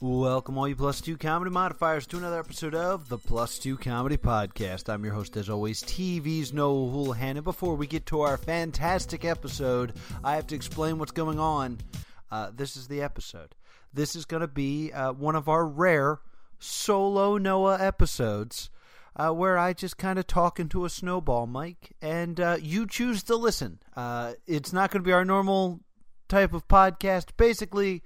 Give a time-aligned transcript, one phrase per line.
[0.00, 4.16] Welcome, all you Plus Two comedy modifiers, to another episode of the Plus Two Comedy
[4.16, 4.92] Podcast.
[4.92, 7.36] I'm your host, as always, TV's Noah Houlihan.
[7.36, 11.78] And before we get to our fantastic episode, I have to explain what's going on.
[12.30, 13.54] Uh, this is the episode.
[13.94, 16.18] This is going to be uh, one of our rare
[16.58, 18.70] solo Noah episodes.
[19.16, 23.22] Uh, where I just kind of talk into a snowball mic, and uh, you choose
[23.22, 23.78] to listen.
[23.96, 25.78] Uh, it's not going to be our normal
[26.28, 27.26] type of podcast.
[27.36, 28.02] Basically,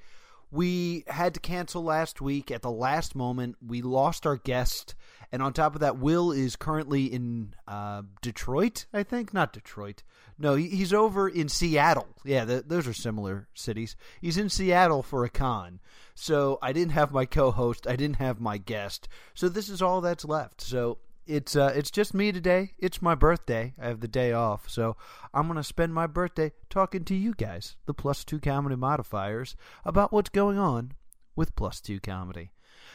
[0.51, 3.56] we had to cancel last week at the last moment.
[3.66, 4.95] We lost our guest,
[5.30, 8.87] and on top of that, Will is currently in uh, Detroit.
[8.92, 10.03] I think not Detroit.
[10.39, 12.09] No, he's over in Seattle.
[12.25, 13.97] Yeah, th- those are similar cities.
[14.20, 15.80] He's in Seattle for a con.
[16.15, 17.87] So I didn't have my co-host.
[17.87, 19.09] I didn't have my guest.
[19.34, 20.61] So this is all that's left.
[20.61, 22.73] So it's uh, it's just me today.
[22.78, 23.74] It's my birthday.
[23.80, 24.96] I have the day off, so
[25.34, 30.12] I'm gonna spend my birthday talking to you guys, the Plus Two Comedy modifiers, about
[30.12, 30.92] what's going on
[31.36, 32.50] with Plus Two Comedy.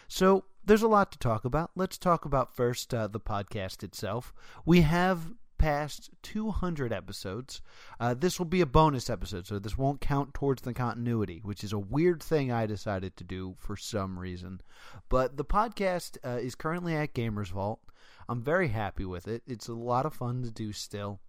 [0.08, 1.72] So there's a lot to talk about.
[1.76, 4.34] Let's talk about first uh, the podcast itself.
[4.66, 5.34] We have
[5.64, 7.62] passed 200 episodes.
[7.98, 11.64] Uh, this will be a bonus episode, so this won't count towards the continuity, which
[11.64, 14.60] is a weird thing I decided to do for some reason.
[15.08, 17.80] But the podcast uh, is currently at Gamers Vault.
[18.28, 19.42] I'm very happy with it.
[19.48, 21.22] It's a lot of fun to do still.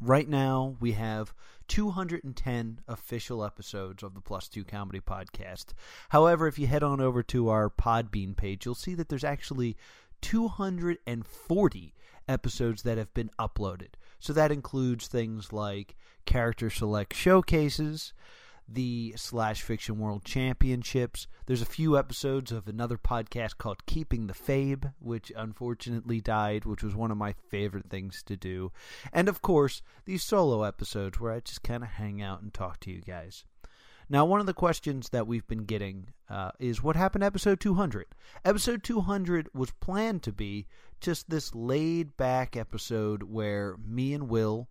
[0.00, 1.34] Right now, we have
[1.66, 5.72] 210 official episodes of the Plus Two Comedy Podcast.
[6.10, 9.76] However, if you head on over to our Podbean page, you'll see that there's actually
[10.20, 11.94] 240
[12.30, 13.94] episodes that have been uploaded.
[14.20, 18.12] So that includes things like character select showcases,
[18.68, 21.26] the Slash Fiction World Championships.
[21.46, 26.84] There's a few episodes of another podcast called Keeping the Fabe, which unfortunately died, which
[26.84, 28.70] was one of my favorite things to do.
[29.12, 32.78] And of course, these solo episodes where I just kind of hang out and talk
[32.80, 33.44] to you guys.
[34.12, 37.60] Now, one of the questions that we've been getting uh, is what happened to episode
[37.60, 38.06] 200?
[38.44, 40.66] Episode 200 was planned to be
[41.00, 44.68] just this laid back episode where me and Will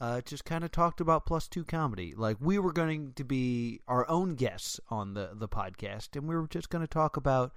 [0.00, 2.14] uh, just kind of talked about plus two comedy.
[2.16, 6.34] Like we were going to be our own guests on the the podcast, and we
[6.34, 7.52] were just going to talk about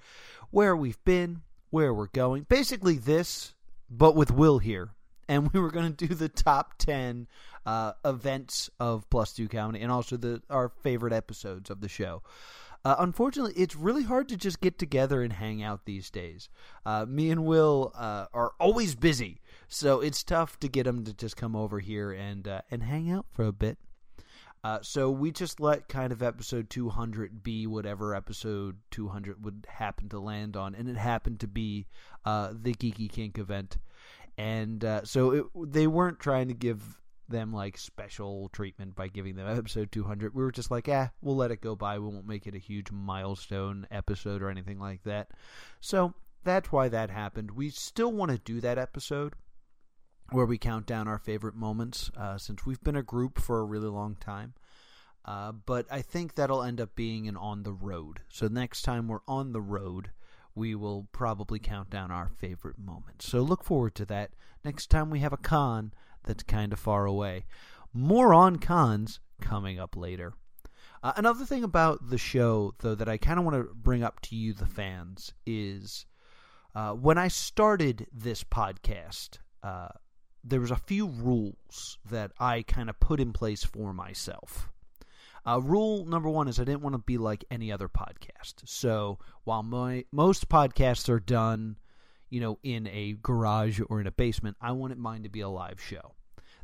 [0.52, 2.46] where we've been, where we're going.
[2.50, 3.56] Basically, this,
[3.90, 4.92] but with Will here,
[5.28, 7.28] and we were going to do the top ten
[7.66, 12.22] uh, events of plus two Comedy and also the our favorite episodes of the show.
[12.86, 16.50] Uh, unfortunately, it's really hard to just get together and hang out these days.
[16.86, 19.40] Uh, me and Will uh, are always busy,
[19.70, 23.10] so it's tough to get them to just come over here and uh, and hang
[23.10, 23.78] out for a bit.
[24.66, 30.08] Uh, so we just let kind of episode 200 be whatever episode 200 would happen
[30.10, 31.86] to land on, and it happened to be
[32.26, 33.78] the Geeky Kink event.
[34.38, 36.82] And so it, they weren't trying to give
[37.30, 40.34] them like special treatment by giving them episode 200.
[40.34, 42.00] We were just like, eh, we'll let it go by.
[42.00, 45.30] We won't make it a huge milestone episode or anything like that.
[45.82, 47.52] So that's why that happened.
[47.52, 49.34] We still want to do that episode
[50.32, 53.66] where we count down our favorite moments uh, since we've been a group for a
[53.66, 54.54] really long time.
[55.26, 58.22] Uh, but I think that'll end up being an on the road.
[58.30, 60.12] So next time we're on the road,
[60.56, 63.28] we will probably count down our favorite moments.
[63.28, 64.32] So look forward to that.
[64.64, 65.94] Next time we have a con,
[66.24, 67.46] that's kind of far away.
[67.94, 70.34] More on cons coming up later.
[71.02, 74.22] Uh, another thing about the show, though, that I kind of want to bring up
[74.22, 76.06] to you, the fans, is
[76.76, 79.90] uh, when I started this podcast, uh,
[80.44, 84.70] there was a few rules that I kind of put in place for myself.
[85.46, 88.54] Uh, rule number one is I didn't want to be like any other podcast.
[88.66, 91.78] So while my most podcasts are done
[92.34, 94.58] you know, in a garage or in a basement.
[94.60, 96.16] I wanted mine to be a live show.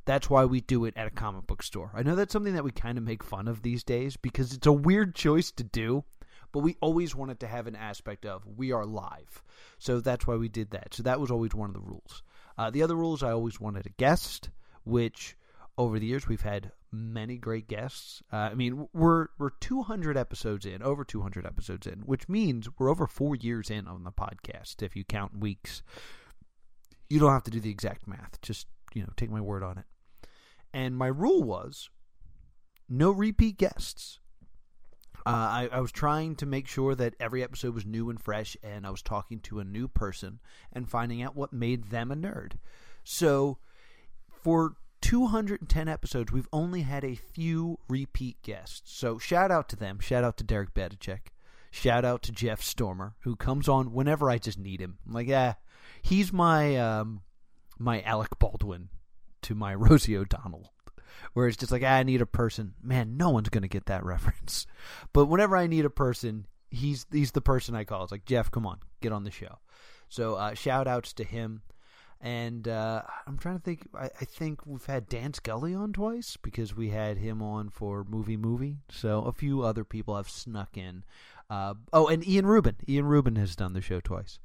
[0.03, 1.91] That's why we do it at a comic book store.
[1.93, 4.65] I know that's something that we kind of make fun of these days because it's
[4.65, 6.05] a weird choice to do,
[6.51, 9.43] but we always wanted to have an aspect of we are live.
[9.77, 10.95] So that's why we did that.
[10.95, 12.23] So that was always one of the rules.
[12.57, 14.49] Uh, the other rules, I always wanted a guest,
[14.85, 15.37] which
[15.77, 18.21] over the years we've had many great guests.
[18.31, 22.89] Uh, I mean, we're we're 200 episodes in, over 200 episodes in, which means we're
[22.89, 24.81] over four years in on the podcast.
[24.81, 25.81] If you count weeks,
[27.09, 28.41] you don't have to do the exact math.
[28.41, 29.85] Just you know, take my word on it.
[30.73, 31.89] And my rule was
[32.87, 34.19] no repeat guests.
[35.25, 38.55] Uh, I, I was trying to make sure that every episode was new and fresh,
[38.63, 40.39] and I was talking to a new person
[40.71, 42.53] and finding out what made them a nerd.
[43.03, 43.57] So,
[44.29, 48.91] for 210 episodes, we've only had a few repeat guests.
[48.93, 49.99] So shout out to them.
[49.99, 51.31] Shout out to Derek Badachek.
[51.71, 54.97] Shout out to Jeff Stormer, who comes on whenever I just need him.
[55.05, 55.53] I'm like, yeah,
[56.01, 57.21] he's my um,
[57.77, 58.89] my Alec Baldwin
[59.43, 60.73] to my Rosie O'Donnell.
[61.33, 62.73] Where it's just like, ah, I need a person.
[62.81, 64.65] Man, no one's to get that reference.
[65.13, 68.03] But whenever I need a person, he's he's the person I call.
[68.03, 69.59] It's like Jeff, come on, get on the show.
[70.07, 71.61] So uh, shout outs to him.
[72.21, 73.87] And uh, I'm trying to think.
[73.95, 78.03] I, I, think we've had Dan Scully on twice because we had him on for
[78.03, 78.79] movie movie.
[78.89, 81.05] So a few other people have snuck in.
[81.49, 82.75] Uh, oh, and Ian Rubin.
[82.89, 84.37] Ian Rubin has done the show twice.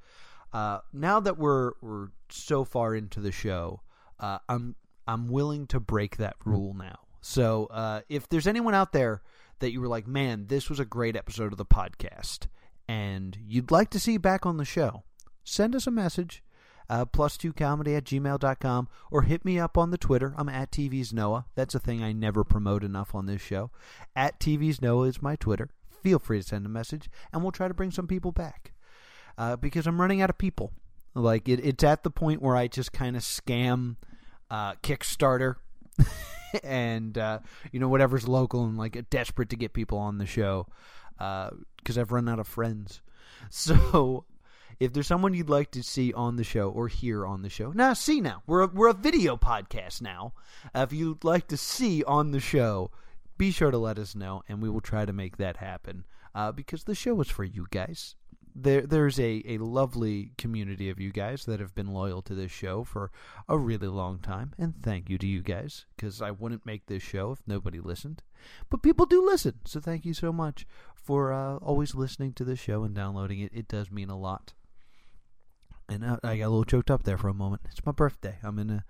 [0.52, 3.80] Uh, now that we're we're so far into the show,
[4.20, 4.76] uh, I'm
[5.08, 7.00] I'm willing to break that rule now.
[7.20, 9.20] So uh, if there's anyone out there
[9.58, 12.46] that you were like, man, this was a great episode of the podcast,
[12.86, 15.02] and you'd like to see back on the show,
[15.42, 16.43] send us a message
[16.88, 20.34] uh, plus two comedy at gmail.com or hit me up on the Twitter.
[20.36, 21.46] I'm at TV's Noah.
[21.54, 23.70] That's a thing I never promote enough on this show.
[24.14, 25.70] At TV's Noah is my Twitter.
[26.02, 28.72] Feel free to send a message and we'll try to bring some people back
[29.38, 30.72] uh, because I'm running out of people.
[31.14, 33.96] Like it, it's at the point where I just kind of scam
[34.50, 35.56] uh, Kickstarter
[36.64, 37.38] and uh,
[37.72, 40.66] you know whatever's local and like desperate to get people on the show
[41.16, 43.00] because uh, I've run out of friends.
[43.50, 44.24] So
[44.80, 47.72] if there's someone you'd like to see on the show or hear on the show,
[47.72, 50.32] now see now we're a, we're a video podcast now.
[50.74, 52.90] Uh, if you'd like to see on the show,
[53.36, 56.04] be sure to let us know, and we will try to make that happen.
[56.34, 58.16] Uh, because the show is for you guys.
[58.56, 62.52] There, there's a, a lovely community of you guys that have been loyal to this
[62.52, 63.10] show for
[63.48, 67.02] a really long time, and thank you to you guys because I wouldn't make this
[67.02, 68.22] show if nobody listened.
[68.70, 72.54] But people do listen, so thank you so much for uh, always listening to the
[72.54, 73.50] show and downloading it.
[73.52, 74.52] It does mean a lot
[75.88, 77.62] and I, I, got a little choked up there for a moment.
[77.70, 78.36] It's my birthday.
[78.42, 78.84] I'm in a,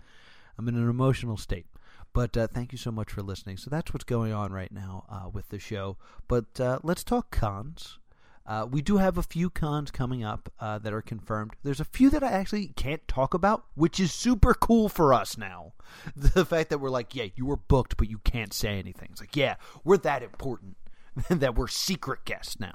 [0.59, 1.67] I'm in an emotional state.
[2.13, 3.57] But uh, thank you so much for listening.
[3.57, 5.97] So that's what's going on right now uh, with the show.
[6.29, 7.99] But uh, let's talk cons.
[8.47, 11.53] Uh, we do have a few cons coming up uh, that are confirmed.
[11.63, 15.37] There's a few that I actually can't talk about, which is super cool for us
[15.37, 15.73] now.
[16.17, 19.09] The fact that we're like, yeah, you were booked, but you can't say anything.
[19.13, 20.77] It's like, yeah, we're that important
[21.29, 22.75] that we're secret guests now.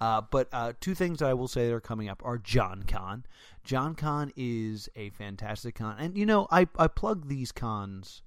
[0.00, 2.82] Uh, but uh, two things that I will say that are coming up are John
[2.82, 3.24] Con.
[3.62, 8.22] John Con is a fantastic con, and you know I I plug these cons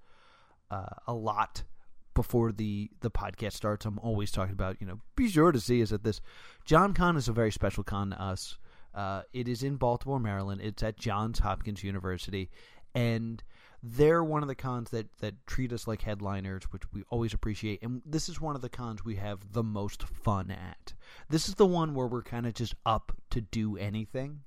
[0.72, 1.64] uh, a lot
[2.14, 3.86] before the the podcast starts.
[3.86, 6.22] I'm always talking about you know be sure to see us at this.
[6.66, 8.58] John Con is a very special con to us.
[8.96, 10.62] Uh, it is in Baltimore, Maryland.
[10.62, 12.50] It's at Johns Hopkins University,
[12.96, 13.44] and
[13.95, 17.81] they're one of the cons that that treat us like headliners, which we always appreciate.
[17.81, 20.94] And this is one of the cons we have the most fun at.
[21.30, 24.42] This is the one where we're kind of just up to do anything.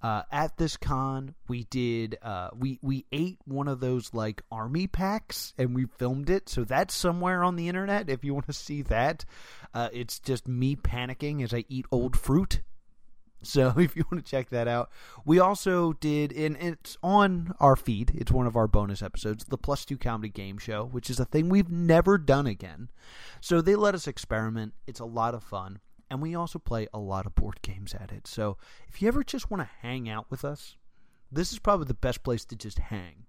[0.00, 4.86] Uh, at this con, we did uh, we we ate one of those like army
[4.86, 6.48] packs and we filmed it.
[6.48, 9.24] So that's somewhere on the internet if you want to see that.
[9.74, 12.62] Uh, it's just me panicking as I eat old fruit
[13.42, 14.90] so if you want to check that out,
[15.24, 18.12] we also did, and it's on our feed.
[18.14, 21.24] It's one of our bonus episodes, the Plus Two Comedy Game Show, which is a
[21.24, 22.90] thing we've never done again.
[23.40, 24.74] So they let us experiment.
[24.86, 25.80] It's a lot of fun,
[26.10, 28.26] and we also play a lot of board games at it.
[28.26, 28.56] So
[28.88, 30.76] if you ever just want to hang out with us,
[31.30, 33.26] this is probably the best place to just hang.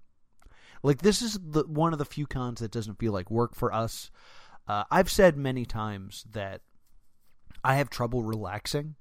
[0.82, 3.74] Like this is the one of the few cons that doesn't feel like work for
[3.74, 4.12] us.
[4.68, 6.62] Uh, I've said many times that
[7.64, 8.96] I have trouble relaxing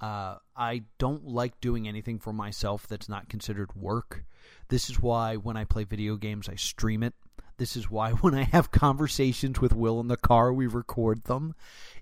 [0.00, 4.24] uh, I don't like doing anything for myself that's not considered work.
[4.68, 7.14] This is why when I play video games, I stream it.
[7.56, 11.54] This is why when I have conversations with Will in the car, we record them.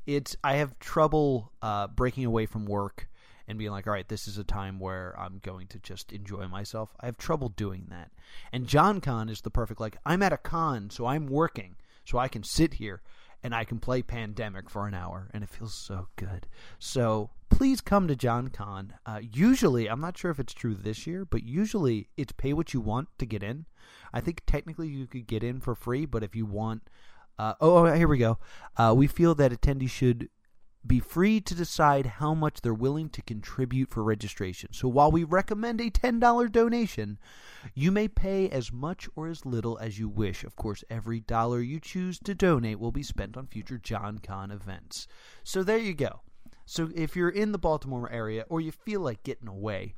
[0.07, 3.09] It's I have trouble uh, breaking away from work
[3.47, 6.49] and being like, all right, this is a time where I'm going to just enjoy
[6.49, 6.95] myself.
[7.01, 8.11] I have trouble doing that.
[8.53, 12.19] And John Con is the perfect like I'm at a con, so I'm working, so
[12.19, 13.03] I can sit here
[13.45, 16.47] and I can play Pandemic for an hour, and it feels so good.
[16.79, 18.95] So please come to John Con.
[19.05, 22.73] Uh, usually, I'm not sure if it's true this year, but usually it's pay what
[22.73, 23.67] you want to get in.
[24.15, 26.89] I think technically you could get in for free, but if you want,
[27.39, 28.39] uh, oh, oh, here we go.
[28.79, 30.31] Uh, we feel that attendees should
[30.87, 34.73] be free to decide how much they're willing to contribute for registration.
[34.73, 37.19] So while we recommend a $10 donation,
[37.75, 40.45] you may pay as much or as little as you wish.
[40.45, 44.51] Of course, every dollar you choose to donate will be spent on future John Con
[44.51, 45.09] events.
[45.43, 46.21] So there you go.
[46.67, 49.95] So if you're in the Baltimore area or you feel like getting away,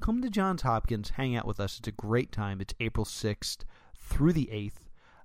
[0.00, 1.78] come to Johns Hopkins, hang out with us.
[1.78, 2.60] It's a great time.
[2.60, 3.64] It's April 6th
[3.98, 4.72] through the 8th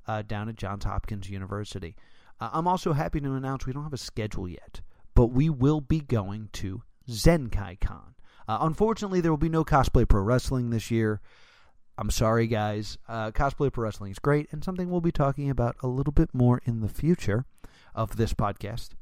[0.08, 1.96] uh, down at Johns Hopkins University.
[2.40, 4.82] Uh, I'm also happy to announce we don't have a schedule yet
[5.16, 8.16] but we will be going to Zenkai Con.
[8.48, 11.22] Uh, unfortunately, there will be no Cosplay Pro Wrestling this year.
[11.98, 12.98] I'm sorry, guys.
[13.08, 16.34] Uh, Cosplay Pro Wrestling is great and something we'll be talking about a little bit
[16.34, 17.46] more in the future
[17.94, 18.90] of this podcast.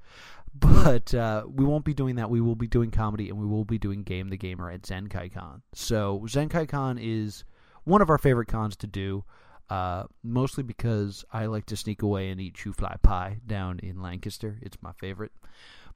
[0.55, 2.29] But uh, we won't be doing that.
[2.29, 5.33] We will be doing comedy and we will be doing Game the Gamer at Zenkai
[5.33, 5.63] Con.
[5.73, 7.43] So, Zenkai Con is
[7.85, 9.25] one of our favorite cons to do.
[9.67, 14.59] Uh, mostly because I like to sneak away and eat shoofly pie down in Lancaster.
[14.61, 15.31] It's my favorite.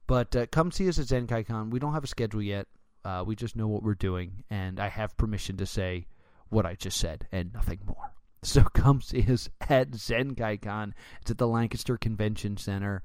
[0.08, 1.70] But uh, come see us at ZenkaiCon.
[1.70, 2.66] We don't have a schedule yet.
[3.04, 6.06] Uh, we just know what we're doing, and I have permission to say
[6.48, 7.94] what I just said and nothing more.
[8.44, 10.92] So come see us at ZenkaiCon.
[11.20, 13.02] It's at the Lancaster Convention Center,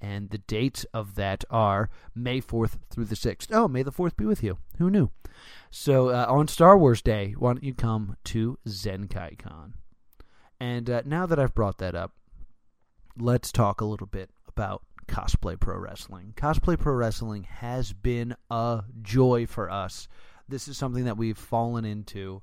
[0.00, 3.48] and the dates of that are May 4th through the 6th.
[3.50, 4.58] Oh, May the 4th be with you.
[4.78, 5.10] Who knew?
[5.72, 9.72] So uh, on Star Wars Day, why don't you come to ZenkaiCon?
[10.60, 12.12] And uh, now that I've brought that up,
[13.18, 16.34] let's talk a little bit about cosplay pro wrestling.
[16.36, 20.08] Cosplay pro wrestling has been a joy for us.
[20.48, 22.42] This is something that we've fallen into,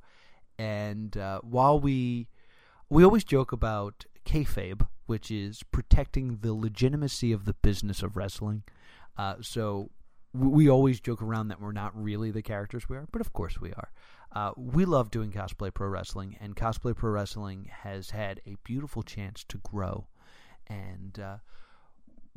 [0.58, 2.28] and uh, while we
[2.90, 8.64] we always joke about kayfabe, which is protecting the legitimacy of the business of wrestling.
[9.18, 9.90] Uh, so
[10.34, 13.62] we always joke around that we're not really the characters we are, but of course
[13.62, 13.92] we are.
[14.36, 19.04] Uh, we love doing cosplay pro wrestling, and cosplay pro wrestling has had a beautiful
[19.04, 20.08] chance to grow.
[20.68, 21.38] And uh,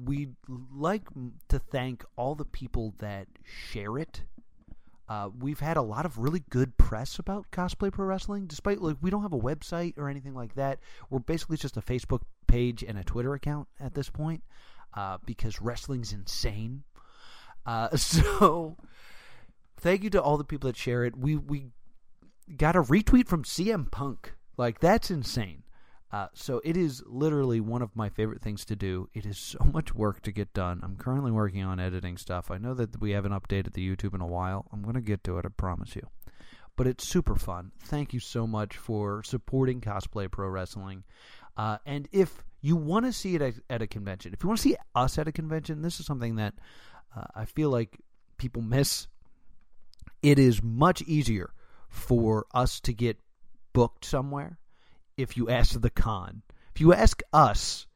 [0.03, 0.35] we'd
[0.75, 1.09] like
[1.49, 4.23] to thank all the people that share it.
[5.09, 8.97] Uh, we've had a lot of really good press about cosplay pro wrestling, despite like
[9.01, 10.81] we don't have a website or anything like that.
[11.11, 14.43] We're basically just a Facebook page and a Twitter account at this point
[14.95, 16.83] uh, because wrestling's insane.
[17.65, 18.77] Uh, so,
[19.79, 21.17] thank you to all the people that share it.
[21.17, 21.67] We we
[22.57, 24.35] got a retweet from CM Punk.
[24.57, 25.63] Like that's insane.
[26.13, 29.09] Uh, so it is literally one of my favorite things to do.
[29.13, 30.81] It is so much work to get done.
[30.83, 32.51] I'm currently working on editing stuff.
[32.51, 34.67] I know that we haven't updated the YouTube in a while.
[34.73, 36.07] I'm going to get to it, I promise you.
[36.77, 37.73] But it's super fun.
[37.83, 41.05] Thank you so much for supporting Cosplay Pro Wrestling.
[41.57, 44.59] Uh, and if you want to see it at, at, a convention, if you want
[44.59, 46.55] to see us at a convention, this is something that
[47.17, 47.99] uh, I feel like
[48.37, 49.09] people miss.
[50.23, 51.53] It is much easier
[51.89, 53.17] for us to get
[53.73, 54.59] booked somewhere
[55.17, 56.43] if you ask the con.
[56.75, 57.87] If you ask us,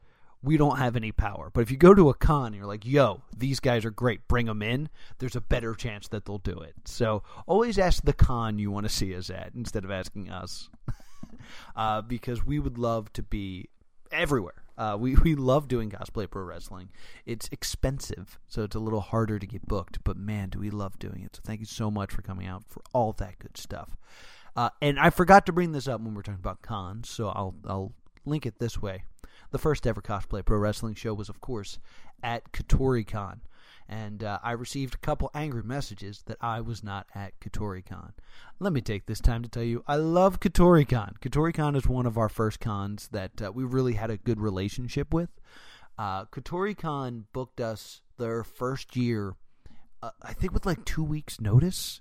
[0.43, 1.51] we don't have any power.
[1.53, 4.27] But if you go to a con and you're like, yo, these guys are great,
[4.27, 6.75] bring them in, there's a better chance that they'll do it.
[6.87, 10.71] So always ask the con you want to see us at instead of asking us.
[11.77, 13.69] uh, because we would love to be
[14.11, 14.65] everywhere.
[14.79, 16.89] Uh, we, we love doing cosplay pro wrestling.
[17.27, 20.99] It's expensive, so it's a little harder to get booked, but man, do we love
[20.99, 21.37] doing it.
[21.37, 23.97] So thank you so much for coming out for all that good stuff.
[24.57, 27.29] Uh, and I forgot to bring this up when we are talking about cons, so
[27.29, 27.93] I'll I'll
[28.25, 29.05] link it this way.
[29.51, 31.79] The first ever cosplay pro wrestling show was, of course,
[32.23, 33.41] at Kotoricon,
[33.89, 38.13] and uh, I received a couple angry messages that I was not at Kotoricon.
[38.61, 41.19] Let me take this time to tell you, I love Kotoricon.
[41.21, 45.13] Kotoricon is one of our first cons that uh, we really had a good relationship
[45.13, 45.31] with.
[45.99, 49.35] Uh, Kotoricon booked us their first year,
[50.03, 52.01] uh, I think with like two weeks' notice.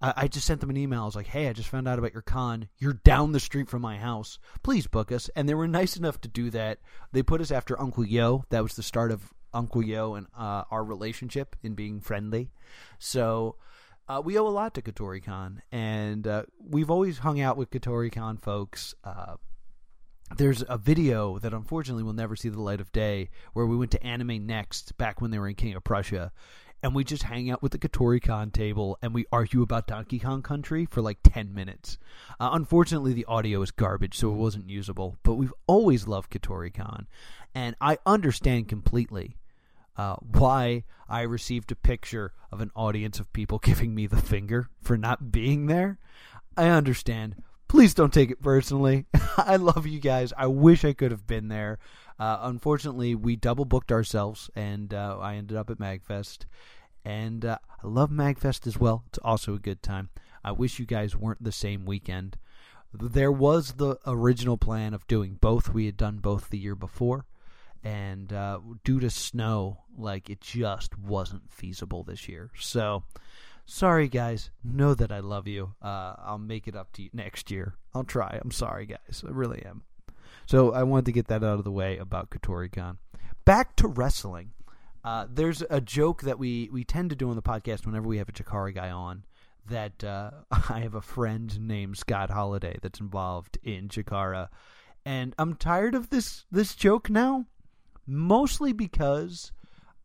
[0.00, 1.02] I just sent them an email.
[1.02, 2.68] I was like, "Hey, I just found out about your con.
[2.78, 4.38] You're down the street from my house.
[4.62, 6.78] Please book us." And they were nice enough to do that.
[7.10, 8.44] They put us after Uncle Yo.
[8.50, 12.50] That was the start of Uncle Yo and uh, our relationship in being friendly.
[12.98, 13.56] So
[14.08, 18.40] uh, we owe a lot to Kotoricon, and uh, we've always hung out with Kotoricon
[18.40, 18.94] folks.
[19.04, 19.36] Uh,
[20.36, 23.90] there's a video that unfortunately will never see the light of day where we went
[23.92, 26.32] to Anime Next back when they were in King of Prussia
[26.82, 30.42] and we just hang out with the Kotoricon table and we argue about Donkey Kong
[30.42, 31.98] Country for like 10 minutes.
[32.38, 37.06] Uh, unfortunately, the audio is garbage, so it wasn't usable, but we've always loved Kotoricon,
[37.54, 39.36] and I understand completely
[39.96, 44.68] uh, why I received a picture of an audience of people giving me the finger
[44.80, 45.98] for not being there.
[46.56, 47.36] I understand.
[47.68, 49.06] Please don't take it personally.
[49.36, 50.32] I love you guys.
[50.36, 51.78] I wish I could have been there.
[52.18, 56.46] Uh, unfortunately, we double booked ourselves, and uh, I ended up at Magfest.
[57.04, 59.04] And uh, I love Magfest as well.
[59.08, 60.10] It's also a good time.
[60.44, 62.36] I wish you guys weren't the same weekend.
[62.92, 65.72] There was the original plan of doing both.
[65.72, 67.26] We had done both the year before,
[67.84, 72.50] and uh, due to snow, like it just wasn't feasible this year.
[72.58, 73.04] So,
[73.66, 74.50] sorry guys.
[74.64, 75.74] Know that I love you.
[75.82, 77.74] Uh, I'll make it up to you next year.
[77.94, 78.38] I'll try.
[78.42, 79.22] I'm sorry, guys.
[79.26, 79.82] I really am.
[80.48, 82.96] So I wanted to get that out of the way about Kotoricon.
[83.44, 84.52] Back to wrestling.
[85.04, 88.16] Uh, there's a joke that we, we tend to do on the podcast whenever we
[88.16, 89.24] have a Chikara guy on
[89.68, 94.48] that uh, I have a friend named Scott Holiday that's involved in Chikara.
[95.04, 97.44] And I'm tired of this this joke now,
[98.06, 99.52] mostly because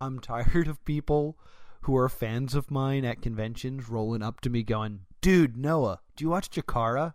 [0.02, 1.38] I'm tired of people
[1.84, 6.26] who are fans of mine at conventions rolling up to me going, "Dude, Noah, do
[6.26, 7.14] you watch Chikara?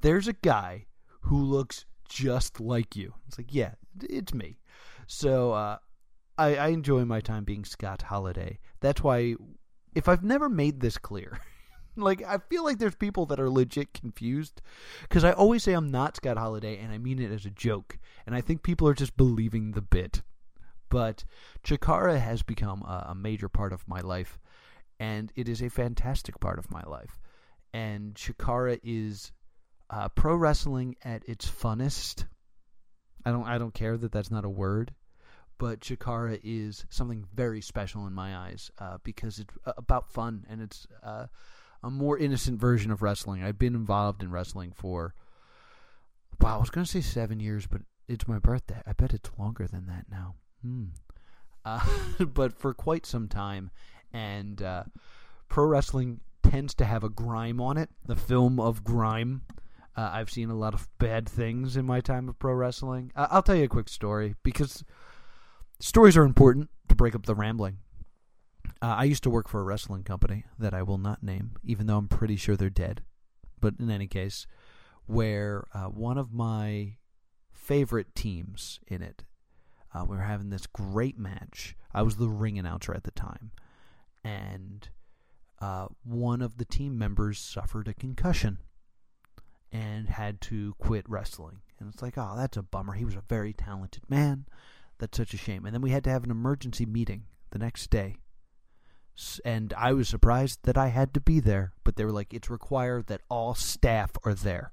[0.00, 0.86] There's a guy
[1.22, 3.14] who looks just like you.
[3.26, 3.72] It's like, yeah,
[4.02, 4.58] it's me.
[5.06, 5.78] So uh,
[6.36, 8.58] I, I enjoy my time being Scott Holiday.
[8.80, 9.36] That's why,
[9.94, 11.40] if I've never made this clear,
[11.96, 14.62] like I feel like there's people that are legit confused
[15.02, 17.98] because I always say I'm not Scott Holiday and I mean it as a joke,
[18.26, 20.22] and I think people are just believing the bit.
[20.90, 21.24] But
[21.64, 24.38] Chikara has become a, a major part of my life,
[24.98, 27.18] and it is a fantastic part of my life.
[27.74, 29.32] And Chikara is
[29.90, 32.24] uh, pro wrestling at its funnest.
[33.24, 34.94] I don't I don't care that that's not a word,
[35.58, 40.62] but Chikara is something very special in my eyes uh, because it's about fun and
[40.62, 41.26] it's uh,
[41.82, 43.42] a more innocent version of wrestling.
[43.42, 45.14] I've been involved in wrestling for
[46.40, 48.80] wow, I was going to say seven years, but it's my birthday.
[48.86, 50.34] I bet it's longer than that now.
[50.62, 50.84] Hmm.
[51.64, 51.84] Uh,
[52.24, 53.70] but for quite some time,
[54.12, 54.84] and uh,
[55.48, 59.42] pro wrestling tends to have a grime on it, the film of grime.
[59.98, 63.10] Uh, I've seen a lot of bad things in my time of pro wrestling.
[63.16, 64.84] I'll tell you a quick story because
[65.80, 67.78] stories are important to break up the rambling.
[68.80, 71.88] Uh, I used to work for a wrestling company that I will not name, even
[71.88, 73.02] though I'm pretty sure they're dead.
[73.60, 74.46] But in any case,
[75.06, 76.98] where uh, one of my
[77.50, 79.24] favorite teams in it,
[79.92, 81.74] uh, we were having this great match.
[81.92, 83.50] I was the ring announcer at the time,
[84.22, 84.88] and
[85.60, 88.58] uh, one of the team members suffered a concussion
[89.72, 91.60] and had to quit wrestling.
[91.78, 92.94] And it's like, oh, that's a bummer.
[92.94, 94.46] He was a very talented man.
[94.98, 95.64] That's such a shame.
[95.64, 98.16] And then we had to have an emergency meeting the next day.
[99.44, 102.50] And I was surprised that I had to be there, but they were like, it's
[102.50, 104.72] required that all staff are there.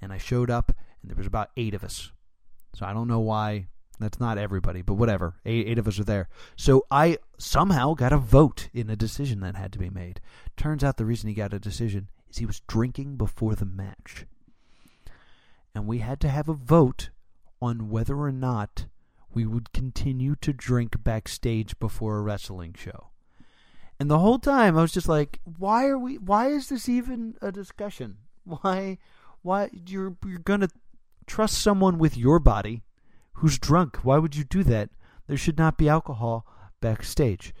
[0.00, 2.12] And I showed up, and there was about eight of us.
[2.74, 3.66] So I don't know why
[3.98, 5.34] that's not everybody, but whatever.
[5.44, 6.28] Eight, eight, of us are there.
[6.56, 10.20] So I somehow got a vote in a decision that had to be made.
[10.56, 14.26] Turns out the reason he got a decision is he was drinking before the match.
[15.74, 17.10] And we had to have a vote
[17.60, 18.86] on whether or not
[19.32, 23.08] we would continue to drink backstage before a wrestling show.
[23.98, 27.36] And the whole time I was just like, why are we why is this even
[27.40, 28.16] a discussion?
[28.44, 28.98] Why
[29.42, 30.68] why you're you're going to
[31.26, 32.82] trust someone with your body
[33.34, 34.04] who's drunk?
[34.04, 34.90] Why would you do that?
[35.28, 36.46] There should not be alcohol
[36.80, 37.54] backstage.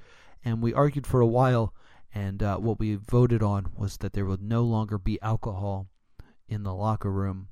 [0.44, 1.72] And we argued for a while
[2.14, 5.88] and uh, what we voted on was that there would no longer be alcohol
[6.48, 7.48] in the locker room.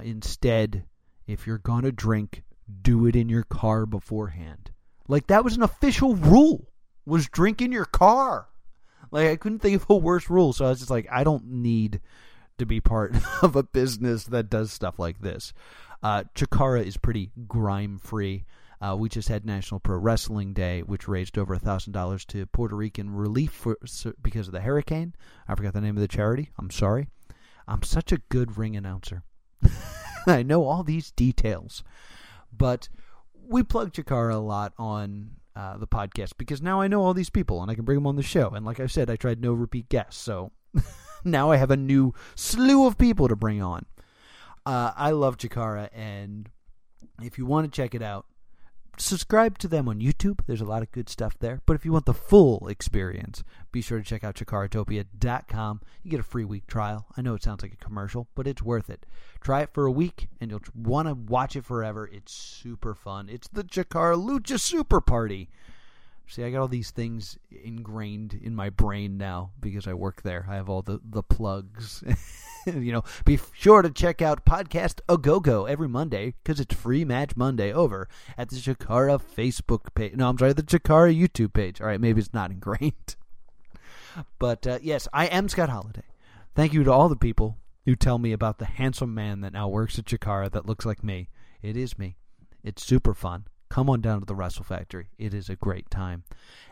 [0.00, 0.84] Instead,
[1.26, 2.42] if you're going to drink,
[2.82, 4.70] do it in your car beforehand.
[5.08, 6.70] Like that was an official rule.
[7.06, 8.48] Was drink in your car.
[9.10, 11.44] Like I couldn't think of a worse rule, so I was just like, I don't
[11.46, 12.00] need
[12.58, 15.52] to be part of a business that does stuff like this.
[16.02, 18.44] Uh, Chikara is pretty grime free.
[18.80, 22.76] Uh, we just had National Pro Wrestling Day, which raised over thousand dollars to Puerto
[22.76, 23.78] Rican relief for,
[24.22, 25.14] because of the hurricane.
[25.48, 26.50] I forgot the name of the charity.
[26.58, 27.08] I'm sorry.
[27.66, 29.22] I'm such a good ring announcer.
[30.26, 31.82] I know all these details,
[32.52, 32.88] but
[33.46, 37.30] we plug Chikara a lot on uh, the podcast because now I know all these
[37.30, 38.50] people and I can bring them on the show.
[38.50, 40.52] And like I said, I tried no repeat guests, so
[41.24, 43.86] now I have a new slew of people to bring on.
[44.66, 46.48] Uh, I love Chikara, and
[47.22, 48.26] if you want to check it out,
[49.00, 50.40] subscribe to them on YouTube.
[50.46, 51.60] There's a lot of good stuff there.
[51.66, 55.80] But if you want the full experience, be sure to check out chikaratopia.com.
[56.02, 57.06] You get a free week trial.
[57.16, 59.06] I know it sounds like a commercial, but it's worth it.
[59.40, 62.08] Try it for a week, and you'll want to watch it forever.
[62.12, 63.28] It's super fun.
[63.28, 65.50] It's the Chikara Lucha Super Party.
[66.26, 70.46] See, I got all these things ingrained in my brain now because I work there.
[70.48, 72.02] I have all the, the plugs.
[72.66, 76.74] you know, be sure to check out Podcast A Go Go every Monday because it's
[76.74, 78.08] free Match Monday over
[78.38, 80.14] at the Chikara Facebook page.
[80.14, 81.80] No, I'm sorry, the Chikara YouTube page.
[81.80, 83.16] All right, maybe it's not ingrained.
[84.38, 86.04] But uh, yes, I am Scott Holiday.
[86.54, 89.68] Thank you to all the people who tell me about the handsome man that now
[89.68, 91.28] works at Chikara that looks like me.
[91.62, 92.16] It is me.
[92.62, 93.44] It's super fun.
[93.74, 95.08] Come on down to the Wrestle Factory.
[95.18, 96.22] It is a great time.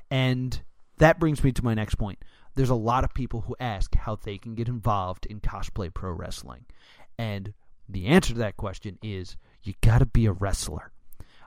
[0.08, 0.62] And
[0.98, 2.20] that brings me to my next point
[2.54, 6.12] there's a lot of people who ask how they can get involved in cosplay pro
[6.12, 6.64] wrestling.
[7.18, 7.54] And
[7.88, 10.92] the answer to that question is you got to be a wrestler.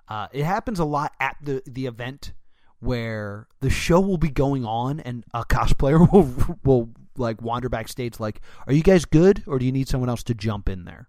[0.10, 2.34] Uh, it happens a lot at the, the event
[2.82, 8.20] where the show will be going on and a cosplayer will will like wander backstage
[8.20, 11.08] like are you guys good or do you need someone else to jump in there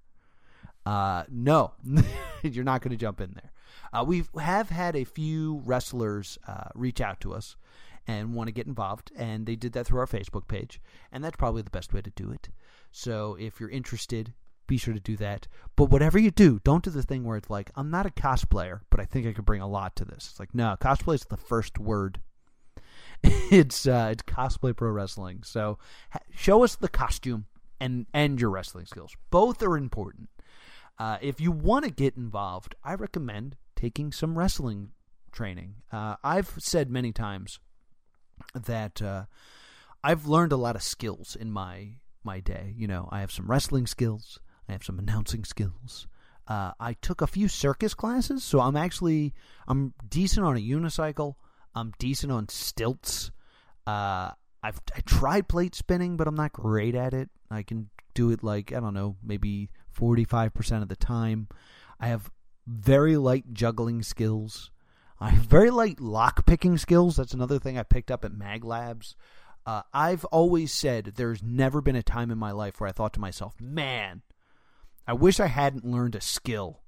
[0.86, 1.72] uh, no
[2.42, 3.52] you're not going to jump in there
[3.92, 7.56] uh, we have had a few wrestlers uh, reach out to us
[8.06, 9.10] and want to get involved.
[9.16, 10.80] And they did that through our Facebook page.
[11.12, 12.48] And that's probably the best way to do it.
[12.92, 14.32] So if you're interested,
[14.66, 15.48] be sure to do that.
[15.76, 18.80] But whatever you do, don't do the thing where it's like, I'm not a cosplayer,
[18.90, 20.28] but I think I could bring a lot to this.
[20.30, 22.20] It's like, no, cosplay is the first word.
[23.22, 25.42] it's uh, it's cosplay pro wrestling.
[25.42, 25.78] So
[26.10, 27.46] ha- show us the costume
[27.80, 29.16] and and your wrestling skills.
[29.30, 30.28] Both are important.
[30.98, 34.92] Uh, if you want to get involved, I recommend taking some wrestling
[35.32, 35.76] training.
[35.92, 37.58] Uh, I've said many times
[38.54, 39.24] that uh,
[40.02, 42.74] I've learned a lot of skills in my my day.
[42.76, 46.08] You know, I have some wrestling skills, I have some announcing skills,
[46.48, 49.34] Uh, I took a few circus classes, so I'm actually
[49.66, 51.34] I'm decent on a unicycle.
[51.74, 53.30] I'm decent on stilts.
[53.86, 54.30] Uh,
[54.62, 57.30] I've I tried plate spinning, but I'm not great at it.
[57.50, 61.48] I can do it like I don't know, maybe 45% of the time.
[61.98, 62.30] I have
[62.66, 64.70] very light juggling skills.
[65.18, 67.16] I have very light lock picking skills.
[67.16, 69.16] That's another thing I picked up at Mag Labs.
[69.64, 73.14] Uh, I've always said there's never been a time in my life where I thought
[73.14, 74.22] to myself, man,
[75.06, 76.82] I wish I hadn't learned a skill.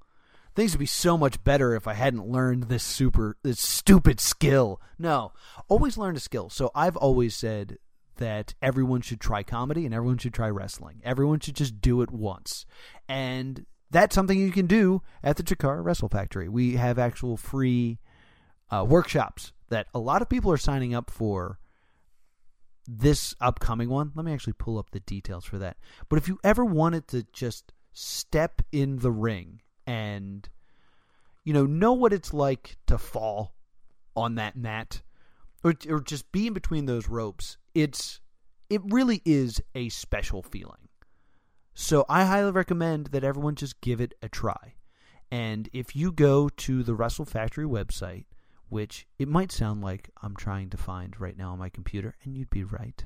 [0.55, 4.81] Things would be so much better if I hadn't learned this super, this stupid skill.
[4.99, 5.33] No,
[5.69, 6.51] always learn a skill.
[6.51, 7.79] So I've always said
[8.19, 11.01] that everyone should try comedy and everyone should try wrestling.
[11.05, 12.67] Everyone should just do it once.
[13.09, 16.49] And that's something you can do at the Chikara Wrestle Factory.
[16.49, 17.99] We have actual free
[18.71, 21.59] uh, workshops that a lot of people are signing up for
[22.87, 24.13] this upcoming one.
[24.15, 25.77] Let me actually pull up the details for that.
[26.09, 30.49] But if you ever wanted to just step in the ring and
[31.45, 33.55] you know know what it's like to fall
[34.15, 35.03] on that mat
[35.65, 38.21] or or just be in between those ropes, it's
[38.71, 40.89] it really is a special feeling.
[41.75, 44.75] So I highly recommend that everyone just give it a try.
[45.31, 48.25] And if you go to the Wrestle Factory website
[48.69, 52.37] which it might sound like I'm trying to find right now on my computer, and
[52.37, 53.05] you'd be right.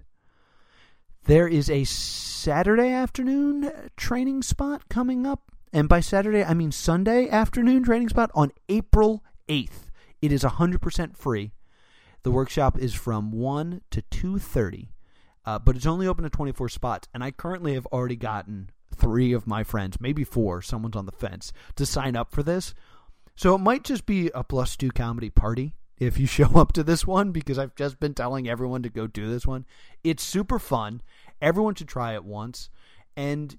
[1.25, 5.53] There is a Saturday afternoon training spot coming up.
[5.73, 9.87] And by Saturday, I mean Sunday afternoon training spot on April 8th.
[10.21, 11.53] It is 100% free.
[12.23, 14.89] The workshop is from 1 to 2.30,
[15.45, 17.09] uh, but it's only open to 24 spots.
[17.13, 21.13] And I currently have already gotten three of my friends, maybe four, someone's on the
[21.13, 22.75] fence, to sign up for this.
[23.35, 26.85] So it might just be a plus two comedy party if you show up to
[26.85, 29.67] this one because I've just been telling everyone to go do this one.
[30.05, 31.03] It's super fun.
[31.41, 32.71] Everyone should try it once.
[33.17, 33.57] And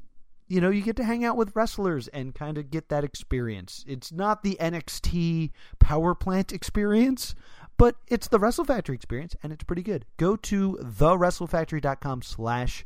[0.47, 3.84] you know, you get to hang out with wrestlers and kind of get that experience.
[3.88, 7.34] It's not the NXT power plant experience,
[7.77, 10.05] but it's the Wrestle Factory experience, and it's pretty good.
[10.17, 12.86] Go to thewrestlefactory.com slash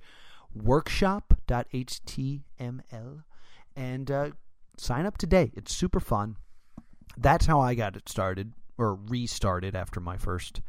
[0.53, 3.23] workshop.html
[3.75, 4.29] and uh,
[4.77, 5.51] sign up today.
[5.55, 6.37] It's super fun
[7.17, 10.61] that's how I got it started or restarted after my first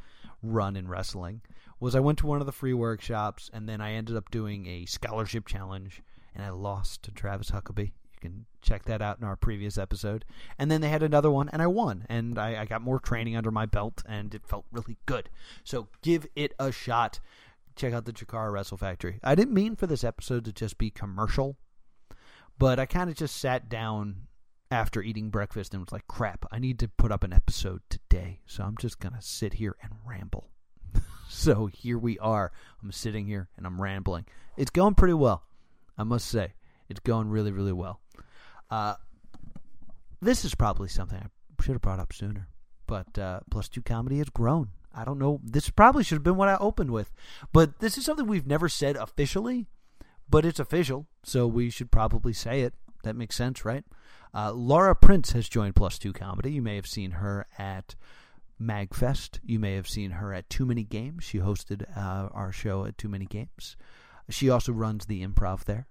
[0.42, 1.42] run in wrestling.
[1.78, 4.66] Was I went to one of the free workshops and then I ended up doing
[4.66, 6.02] a scholarship challenge
[6.34, 7.92] and I lost to Travis Huckabee.
[8.22, 10.24] You can check that out in our previous episode.
[10.58, 13.36] And then they had another one and I won and I, I got more training
[13.36, 15.30] under my belt and it felt really good.
[15.62, 17.20] So give it a shot.
[17.76, 19.20] Check out the Chikara Wrestle Factory.
[19.22, 21.56] I didn't mean for this episode to just be commercial,
[22.58, 24.26] but I kind of just sat down
[24.70, 28.40] after eating breakfast and was like, crap, I need to put up an episode today.
[28.46, 30.48] So I'm just going to sit here and ramble.
[31.28, 32.50] so here we are.
[32.82, 34.26] I'm sitting here and I'm rambling.
[34.56, 35.44] It's going pretty well,
[35.96, 36.54] I must say.
[36.88, 38.00] It's going really, really well.
[38.70, 38.94] Uh,
[40.20, 42.48] this is probably something I should have brought up sooner.
[42.86, 44.70] But uh, Plus Two Comedy has grown.
[44.94, 45.40] I don't know.
[45.44, 47.12] This probably should have been what I opened with.
[47.52, 49.66] But this is something we've never said officially,
[50.28, 51.06] but it's official.
[51.22, 52.74] So we should probably say it.
[53.04, 53.84] That makes sense, right?
[54.34, 56.52] Uh, Laura Prince has joined Plus Two Comedy.
[56.52, 57.94] You may have seen her at
[58.60, 59.38] Magfest.
[59.44, 61.24] You may have seen her at Too Many Games.
[61.24, 63.76] She hosted uh, our show at Too Many Games.
[64.30, 65.86] She also runs the improv there.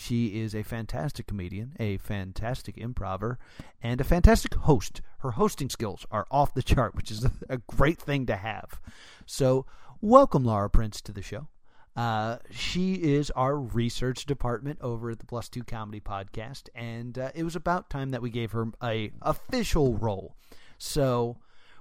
[0.00, 3.38] She is a fantastic comedian, a fantastic improver,
[3.82, 5.02] and a fantastic host.
[5.18, 8.80] Her hosting skills are off the chart, which is a great thing to have.
[9.26, 9.66] So,
[10.00, 11.48] welcome, Laura Prince, to the show.
[11.94, 17.30] Uh, she is our research department over at the Plus Two Comedy Podcast, and uh,
[17.34, 20.34] it was about time that we gave her a official role.
[20.78, 21.36] So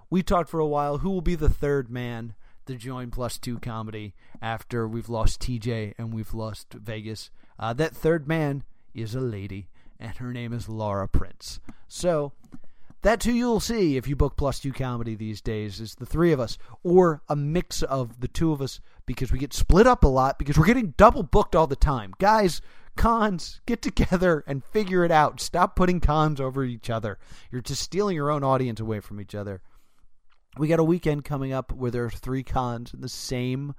[0.09, 0.97] we talked for a while.
[0.97, 5.93] Who will be the third man to join Plus Two Comedy after we've lost TJ
[5.97, 7.29] and we've lost Vegas?
[7.59, 9.67] Uh, that third man is a lady,
[9.99, 11.59] and her name is Laura Prince.
[11.87, 12.31] So
[13.01, 16.31] that's who you'll see if you book Plus Two Comedy these days is the three
[16.31, 20.03] of us, or a mix of the two of us because we get split up
[20.03, 22.13] a lot because we're getting double booked all the time.
[22.17, 22.61] Guys,
[22.95, 25.41] cons, get together and figure it out.
[25.41, 27.17] Stop putting cons over each other.
[27.51, 29.61] You're just stealing your own audience away from each other.
[30.57, 33.75] We got a weekend coming up where there are three cons in the same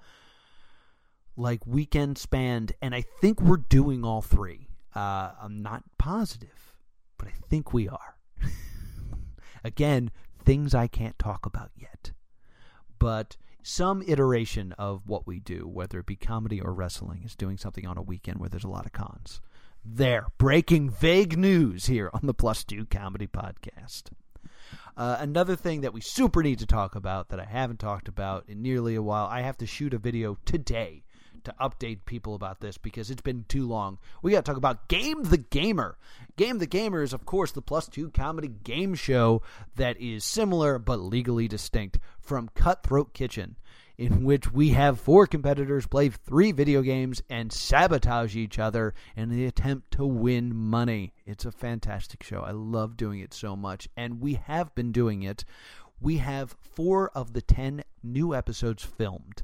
[1.40, 4.68] like weekend span, and I think we're doing all three.
[4.94, 6.76] Uh, I'm not positive,
[7.16, 8.16] but I think we are.
[9.64, 10.10] Again,
[10.44, 12.12] things I can't talk about yet.
[12.98, 17.56] But some iteration of what we do, whether it be comedy or wrestling, is doing
[17.56, 19.40] something on a weekend where there's a lot of cons.
[19.82, 24.10] There, breaking vague news here on the Plus Two Comedy Podcast.
[24.94, 28.44] Uh, another thing that we super need to talk about that I haven't talked about
[28.46, 31.04] in nearly a while, I have to shoot a video today
[31.44, 33.98] to update people about this because it's been too long.
[34.22, 35.96] We got to talk about Game the Gamer.
[36.36, 39.42] Game the Gamer is, of course, the plus two comedy game show
[39.76, 43.56] that is similar but legally distinct from Cutthroat Kitchen,
[43.98, 49.28] in which we have four competitors play three video games and sabotage each other in
[49.28, 51.12] the attempt to win money.
[51.26, 52.40] It's a fantastic show.
[52.40, 55.44] I love doing it so much, and we have been doing it.
[56.00, 59.42] We have four of the ten new episodes filmed.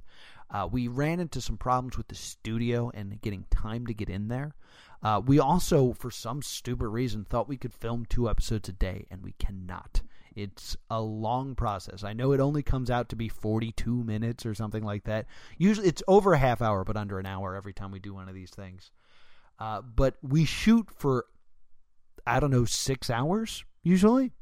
[0.51, 4.29] Uh, we ran into some problems with the studio and getting time to get in
[4.29, 4.55] there.
[5.03, 9.07] Uh, we also, for some stupid reason, thought we could film two episodes a day,
[9.11, 10.03] and we cannot.
[10.35, 12.05] It's a long process.
[12.05, 15.27] I know it only comes out to be 42 minutes or something like that.
[15.57, 18.29] Usually it's over a half hour, but under an hour every time we do one
[18.29, 18.91] of these things.
[19.59, 21.25] Uh, but we shoot for,
[22.27, 24.33] I don't know, six hours usually.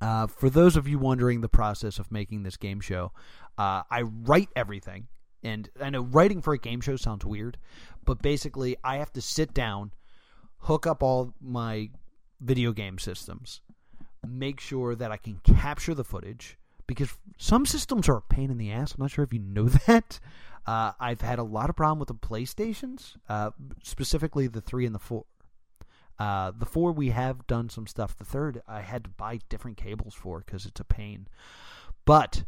[0.00, 3.12] Uh, for those of you wondering the process of making this game show,
[3.58, 5.06] uh, I write everything.
[5.42, 7.58] And I know writing for a game show sounds weird,
[8.04, 9.92] but basically, I have to sit down,
[10.60, 11.90] hook up all my
[12.40, 13.60] video game systems,
[14.26, 18.56] make sure that I can capture the footage, because some systems are a pain in
[18.56, 18.94] the ass.
[18.94, 20.18] I'm not sure if you know that.
[20.66, 23.50] Uh, I've had a lot of problem with the PlayStations, uh,
[23.82, 25.26] specifically the three and the four.
[26.18, 28.16] Uh, the four we have done some stuff.
[28.16, 31.26] The third I had to buy different cables for because it's a pain.
[32.04, 32.44] But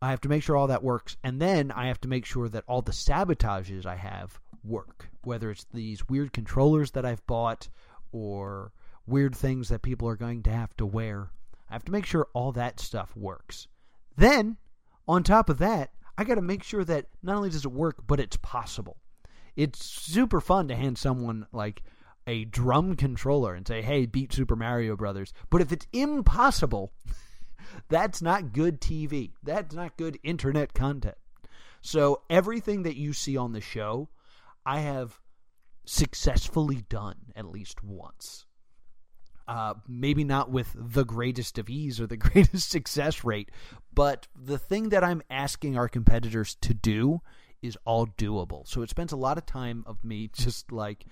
[0.00, 2.48] I have to make sure all that works, and then I have to make sure
[2.48, 5.10] that all the sabotages I have work.
[5.24, 7.68] Whether it's these weird controllers that I've bought
[8.12, 8.72] or
[9.06, 11.30] weird things that people are going to have to wear.
[11.68, 13.68] I have to make sure all that stuff works.
[14.16, 14.56] Then,
[15.06, 18.06] on top of that, I got to make sure that not only does it work,
[18.06, 18.96] but it's possible.
[19.56, 21.82] It's super fun to hand someone like
[22.30, 26.92] a drum controller and say, "Hey, beat Super Mario Brothers." But if it's impossible,
[27.88, 29.32] that's not good TV.
[29.42, 31.16] That's not good internet content.
[31.80, 34.08] So everything that you see on the show,
[34.64, 35.20] I have
[35.84, 38.46] successfully done at least once.
[39.48, 43.50] Uh, maybe not with the greatest of ease or the greatest success rate,
[43.92, 47.22] but the thing that I'm asking our competitors to do
[47.60, 48.68] is all doable.
[48.68, 51.06] So it spends a lot of time of me just like,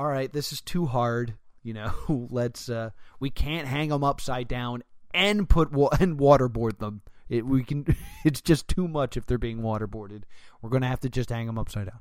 [0.00, 1.34] all right, this is too hard.
[1.62, 1.92] You know,
[2.30, 4.82] let's uh, we can't hang them upside down
[5.12, 7.02] and put wa- and waterboard them.
[7.28, 7.84] It, we can.
[8.24, 10.22] It's just too much if they're being waterboarded.
[10.60, 12.00] We're going to have to just hang them upside down.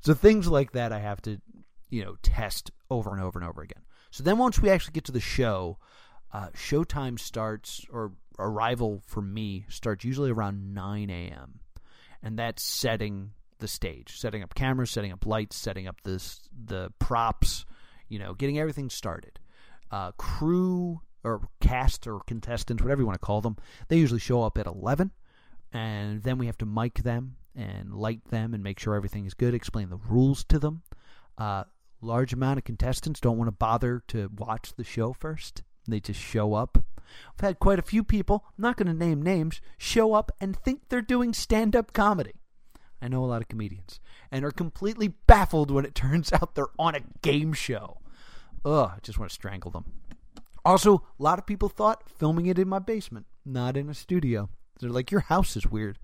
[0.00, 1.40] So things like that, I have to,
[1.88, 3.82] you know, test over and over and over again.
[4.10, 5.78] So then once we actually get to the show,
[6.32, 11.60] uh, showtime starts or arrival for me starts usually around 9 a.m.
[12.20, 16.92] and that's setting the stage, setting up cameras, setting up lights, setting up this the
[16.98, 17.64] props,
[18.08, 19.38] you know, getting everything started.
[19.90, 23.56] Uh, crew or cast or contestants, whatever you want to call them,
[23.88, 25.10] they usually show up at 11,
[25.72, 29.34] and then we have to mic them and light them and make sure everything is
[29.34, 30.82] good, explain the rules to them.
[31.36, 31.64] Uh,
[32.00, 35.62] large amount of contestants don't want to bother to watch the show first.
[35.86, 36.78] They just show up.
[37.34, 40.56] I've had quite a few people, I'm not going to name names, show up and
[40.56, 42.39] think they're doing stand up comedy.
[43.02, 46.66] I know a lot of comedians and are completely baffled when it turns out they're
[46.78, 47.98] on a game show.
[48.64, 49.84] Ugh, I just want to strangle them.
[50.64, 54.50] Also, a lot of people thought filming it in my basement, not in a studio.
[54.78, 55.98] They're like, your house is weird.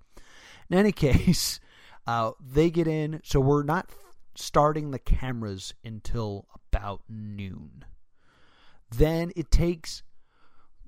[0.70, 1.60] In any case,
[2.06, 3.90] uh, they get in, so we're not
[4.34, 7.84] starting the cameras until about noon.
[8.90, 10.02] Then it takes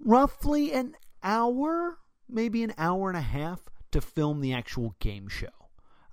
[0.05, 5.58] roughly an hour, maybe an hour and a half, to film the actual game show.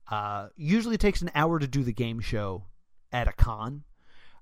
[0.09, 2.65] Uh, usually it takes an hour to do the game show
[3.11, 3.83] at a con.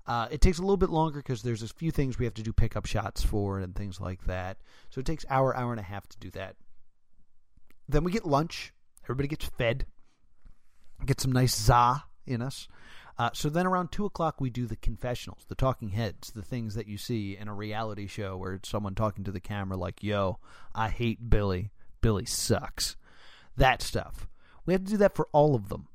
[0.06, 2.42] Uh, it takes a little bit longer because there's a few things we have to
[2.42, 4.58] do pickup shots for and things like that.
[4.90, 6.56] So it takes hour, hour and a half to do that.
[7.88, 8.72] Then we get lunch.
[9.04, 9.86] Everybody gets fed.
[11.04, 12.68] Get some nice za in us.
[13.16, 16.74] Uh, so then around 2 o'clock, we do the confessionals, the talking heads, the things
[16.74, 20.02] that you see in a reality show where it's someone talking to the camera like,
[20.02, 20.38] yo,
[20.74, 21.70] I hate Billy.
[22.00, 22.96] Billy sucks.
[23.56, 24.26] That stuff.
[24.66, 25.88] We have to do that for all of them.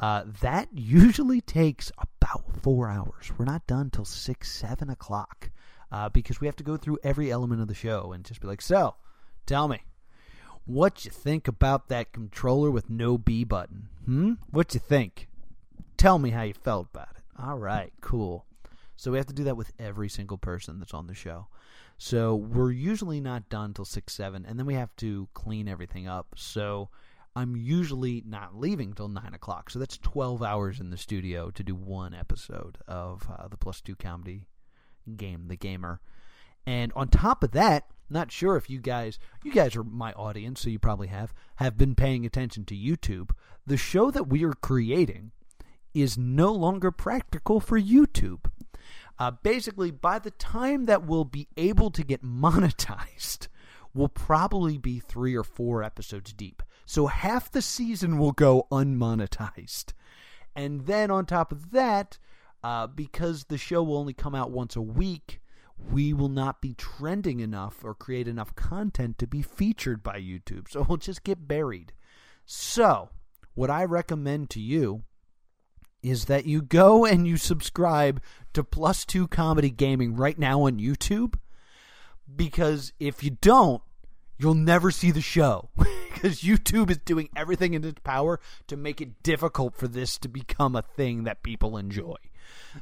[0.00, 3.30] Uh, that usually takes about four hours.
[3.38, 5.50] We're not done till 6, 7 o'clock
[5.92, 8.48] uh, because we have to go through every element of the show and just be
[8.48, 8.96] like, so,
[9.46, 9.82] tell me,
[10.64, 13.88] what you think about that controller with no B button?
[14.04, 14.32] Hmm?
[14.50, 15.28] What you think?
[15.96, 17.22] Tell me how you felt about it.
[17.38, 18.46] All right, cool.
[18.96, 21.46] So we have to do that with every single person that's on the show.
[21.98, 26.08] So we're usually not done till 6, 7, and then we have to clean everything
[26.08, 26.34] up.
[26.36, 26.88] So
[27.34, 29.70] I'm usually not leaving till 9 o'clock.
[29.70, 33.80] So that's 12 hours in the studio to do one episode of uh, the Plus
[33.80, 34.48] 2 comedy
[35.16, 36.00] game, The Gamer.
[36.66, 40.60] And on top of that, not sure if you guys you guys are my audience,
[40.60, 43.30] so you probably have have been paying attention to YouTube.
[43.66, 45.32] The show that we are creating
[45.94, 48.50] is no longer practical for YouTube.
[49.18, 53.48] Uh, basically, by the time that we'll be able to get monetized,
[53.94, 56.62] we'll probably be three or four episodes deep.
[56.86, 59.92] So half the season will go unmonetized.
[60.54, 62.18] And then on top of that,
[62.62, 65.40] uh, because the show will only come out once a week,
[65.90, 70.70] we will not be trending enough or create enough content to be featured by YouTube.
[70.70, 71.92] So we'll just get buried.
[72.44, 73.10] So,
[73.54, 75.02] what I recommend to you
[76.02, 78.20] is that you go and you subscribe
[78.52, 81.34] to Plus Two Comedy Gaming right now on YouTube.
[82.34, 83.82] Because if you don't,
[84.38, 85.70] you'll never see the show.
[86.22, 90.28] because YouTube is doing everything in its power to make it difficult for this to
[90.28, 92.16] become a thing that people enjoy.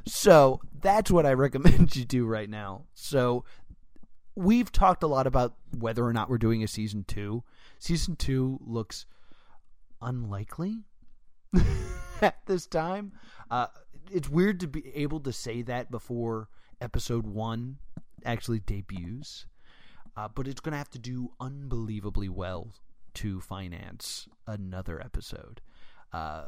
[0.05, 2.83] So that's what I recommend you do right now.
[2.93, 3.43] So
[4.35, 7.43] we've talked a lot about whether or not we're doing a season two.
[7.79, 9.07] Season two looks
[10.01, 10.83] unlikely
[12.21, 13.13] at this time.
[13.49, 13.67] Uh,
[14.11, 16.47] it's weird to be able to say that before
[16.79, 17.77] episode one
[18.23, 19.45] actually debuts,
[20.17, 22.73] uh, but it's going to have to do unbelievably well
[23.13, 25.61] to finance another episode.
[26.13, 26.45] Uh,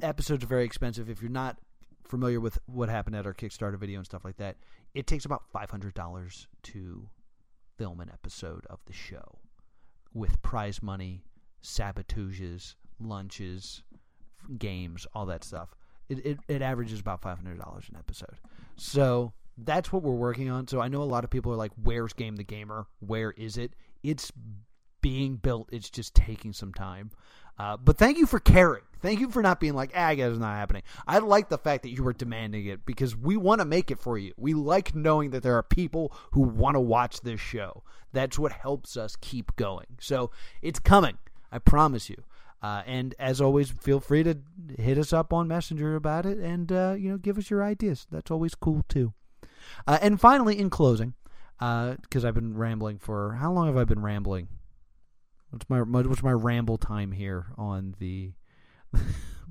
[0.00, 1.08] episodes are very expensive.
[1.08, 1.58] If you're not
[2.06, 4.56] familiar with what happened at our Kickstarter video and stuff like that,
[4.94, 7.08] it takes about $500 to
[7.78, 9.38] film an episode of the show
[10.14, 11.24] with prize money,
[11.62, 13.82] sabotages, lunches,
[14.58, 15.74] games, all that stuff.
[16.08, 18.38] It, it, it averages about $500 an episode.
[18.76, 19.32] So
[19.64, 20.68] that's what we're working on.
[20.68, 22.86] So I know a lot of people are like, where's Game the Gamer?
[23.00, 23.74] Where is it?
[24.02, 24.32] It's
[25.00, 25.68] being built.
[25.72, 27.10] It's just taking some time.
[27.58, 28.82] Uh, but thank you for caring.
[29.00, 30.82] Thank you for not being like, ah, it's not happening.
[31.06, 33.98] I like the fact that you were demanding it because we want to make it
[33.98, 34.32] for you.
[34.36, 37.82] We like knowing that there are people who want to watch this show.
[38.12, 39.86] That's what helps us keep going.
[40.00, 40.30] So
[40.62, 41.18] it's coming.
[41.50, 42.22] I promise you.
[42.62, 44.38] Uh, and as always, feel free to
[44.78, 48.06] hit us up on Messenger about it, and uh, you know, give us your ideas.
[48.10, 49.12] That's always cool too.
[49.86, 51.14] Uh, and finally, in closing,
[51.58, 54.48] because uh, I've been rambling for how long have I been rambling?
[55.50, 58.32] What's my what's my ramble time here on the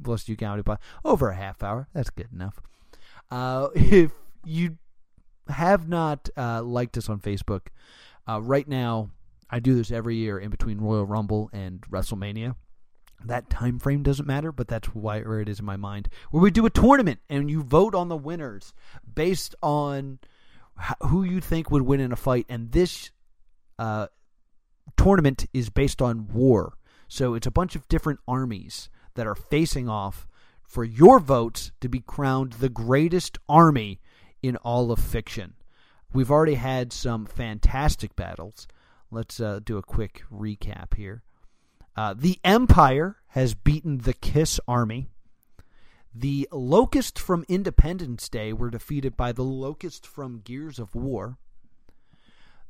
[0.03, 0.79] Plus Two Comedy Pod?
[1.05, 1.87] Over a half hour.
[1.93, 2.59] That's good enough.
[3.29, 4.11] Uh, if
[4.43, 4.77] you
[5.47, 7.67] have not uh, liked us on Facebook,
[8.27, 9.09] right now
[9.49, 12.55] I do this every year in between Royal Rumble and WrestleMania.
[13.25, 16.09] That time frame doesn't matter, but that's why where it is in my mind.
[16.31, 18.73] Where we do a tournament and you vote on the winners
[19.13, 20.19] based on
[21.01, 23.11] who you think would win in a fight, and this
[23.77, 24.07] uh,
[24.97, 26.73] tournament is based on war.
[27.07, 30.27] So it's a bunch of different armies that are facing off
[30.63, 33.99] for your votes to be crowned the greatest army
[34.41, 35.53] in all of fiction.
[36.13, 38.67] We've already had some fantastic battles.
[39.11, 41.23] Let's uh, do a quick recap here.
[41.95, 45.09] Uh, the Empire has beaten the Kiss army.
[46.13, 51.37] The Locust from Independence Day were defeated by the Locust from Gears of War.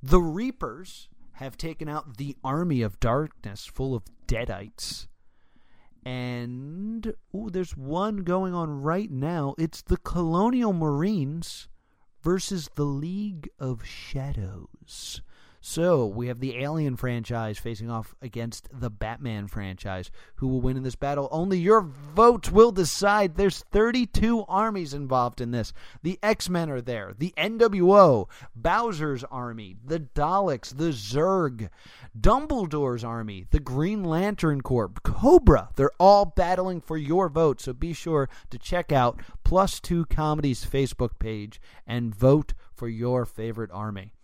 [0.02, 5.08] The Reapers have taken out the army of darkness full of deadites.
[6.04, 9.56] And ooh, there's one going on right now.
[9.58, 11.68] It's the Colonial Marines
[12.22, 15.22] versus the League of Shadows.
[15.64, 20.10] So we have the Alien franchise facing off against the Batman franchise.
[20.38, 21.30] Who will win in this battle?
[21.32, 23.36] Only your votes will decide.
[23.36, 25.72] There's 32 armies involved in this.
[26.02, 31.70] The X Men are there, the NWO, Bowser's army, the Daleks, the Zerg,
[32.20, 35.70] Dumbledore's army, the Green Lantern Corps, Cobra.
[35.76, 37.62] They're all battling for your vote.
[37.62, 43.28] So be sure to check out Plus Two Comedy's Facebook page and vote for your
[43.28, 44.16] favorite army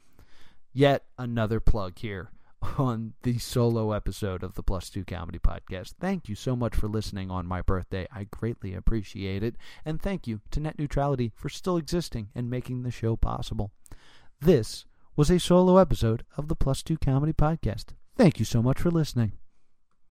[0.77, 2.29] yet another plug here
[2.77, 5.95] on the solo episode of the Plus Two Comedy Podcast.
[5.99, 8.07] Thank you so much for listening on my birthday.
[8.13, 9.55] I greatly appreciate it.
[9.83, 13.71] And thank you to Net Neutrality for still existing and making the show possible.
[14.39, 14.85] This
[15.15, 17.87] was a solo episode of the Plus Two Comedy Podcast.
[18.15, 19.31] Thank you so much for listening.